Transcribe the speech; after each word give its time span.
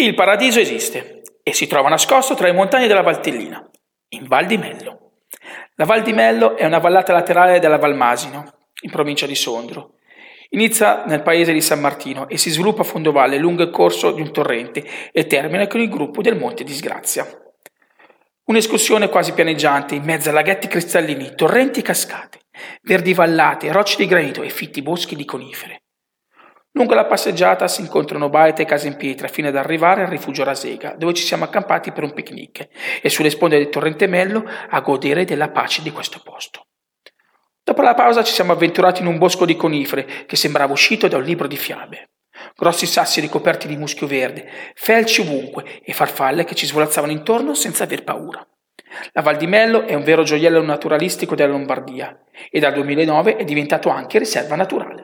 Il 0.00 0.14
paradiso 0.14 0.58
esiste 0.60 1.20
e 1.42 1.52
si 1.52 1.66
trova 1.66 1.90
nascosto 1.90 2.34
tra 2.34 2.46
le 2.46 2.54
montagne 2.54 2.86
della 2.86 3.02
Valtellina, 3.02 3.62
in 4.14 4.28
Val 4.28 4.46
di 4.46 4.56
Mello. 4.56 5.16
La 5.74 5.84
Val 5.84 6.00
di 6.00 6.14
Mello 6.14 6.56
è 6.56 6.64
una 6.64 6.78
vallata 6.78 7.12
laterale 7.12 7.58
della 7.58 7.76
Val 7.76 7.94
Masino, 7.94 8.50
in 8.80 8.90
provincia 8.90 9.26
di 9.26 9.34
Sondro. 9.34 9.96
Inizia 10.52 11.04
nel 11.04 11.20
paese 11.20 11.52
di 11.52 11.60
San 11.60 11.80
Martino 11.80 12.30
e 12.30 12.38
si 12.38 12.48
sviluppa 12.48 12.80
a 12.80 12.84
fondovalle 12.84 13.36
lungo 13.36 13.62
il 13.62 13.68
corso 13.68 14.10
di 14.12 14.22
un 14.22 14.32
torrente 14.32 14.82
e 15.12 15.26
termina 15.26 15.66
con 15.66 15.80
il 15.80 15.90
gruppo 15.90 16.22
del 16.22 16.38
Monte 16.38 16.64
Disgrazia. 16.64 17.26
Un'escursione 18.44 19.10
quasi 19.10 19.34
pianeggiante 19.34 19.96
in 19.96 20.04
mezzo 20.04 20.30
a 20.30 20.32
laghetti 20.32 20.66
cristallini, 20.66 21.34
torrenti 21.34 21.80
e 21.80 21.82
cascate, 21.82 22.38
verdi 22.84 23.12
vallate, 23.12 23.70
rocce 23.70 23.96
di 23.98 24.06
granito 24.06 24.40
e 24.40 24.48
fitti 24.48 24.80
boschi 24.80 25.14
di 25.14 25.26
conifere. 25.26 25.79
Lungo 26.72 26.94
la 26.94 27.06
passeggiata 27.06 27.66
si 27.66 27.80
incontrano 27.80 28.28
baite 28.28 28.62
e 28.62 28.64
case 28.64 28.86
in 28.86 28.96
pietra 28.96 29.26
fino 29.26 29.48
ad 29.48 29.56
arrivare 29.56 30.02
al 30.02 30.08
rifugio 30.08 30.44
Rasega, 30.44 30.94
dove 30.96 31.14
ci 31.14 31.24
siamo 31.24 31.42
accampati 31.42 31.90
per 31.90 32.04
un 32.04 32.12
picnic 32.12 32.68
e 33.02 33.08
sulle 33.08 33.30
sponde 33.30 33.56
del 33.56 33.70
torrente 33.70 34.06
Mello 34.06 34.44
a 34.68 34.80
godere 34.80 35.24
della 35.24 35.50
pace 35.50 35.82
di 35.82 35.90
questo 35.90 36.20
posto. 36.22 36.66
Dopo 37.64 37.82
la 37.82 37.94
pausa 37.94 38.22
ci 38.22 38.32
siamo 38.32 38.52
avventurati 38.52 39.00
in 39.00 39.08
un 39.08 39.18
bosco 39.18 39.44
di 39.44 39.56
conifere 39.56 40.06
che 40.26 40.36
sembrava 40.36 40.72
uscito 40.72 41.08
da 41.08 41.16
un 41.16 41.24
libro 41.24 41.48
di 41.48 41.56
fiabe. 41.56 42.10
Grossi 42.56 42.86
sassi 42.86 43.20
ricoperti 43.20 43.66
di 43.66 43.76
muschio 43.76 44.06
verde, 44.06 44.48
felci 44.74 45.22
ovunque 45.22 45.80
e 45.82 45.92
farfalle 45.92 46.44
che 46.44 46.54
ci 46.54 46.66
svolazzavano 46.66 47.12
intorno 47.12 47.54
senza 47.54 47.82
aver 47.82 48.04
paura. 48.04 48.46
La 49.12 49.22
Val 49.22 49.36
di 49.36 49.46
Mello 49.46 49.86
è 49.86 49.94
un 49.94 50.02
vero 50.02 50.22
gioiello 50.22 50.62
naturalistico 50.62 51.34
della 51.34 51.52
Lombardia 51.52 52.16
e 52.48 52.60
dal 52.60 52.72
2009 52.72 53.36
è 53.36 53.44
diventato 53.44 53.88
anche 53.88 54.18
riserva 54.18 54.56
naturale. 54.56 54.99